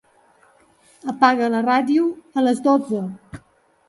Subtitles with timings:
[1.11, 2.07] Apaga la ràdio
[2.41, 3.03] a les dotze.